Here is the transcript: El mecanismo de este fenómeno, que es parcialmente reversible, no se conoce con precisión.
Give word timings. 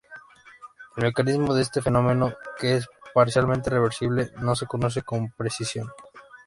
El 0.97 1.03
mecanismo 1.03 1.53
de 1.53 1.61
este 1.61 1.79
fenómeno, 1.79 2.33
que 2.57 2.75
es 2.77 2.87
parcialmente 3.13 3.69
reversible, 3.69 4.31
no 4.41 4.55
se 4.55 4.65
conoce 4.65 5.03
con 5.03 5.29
precisión. 5.33 5.91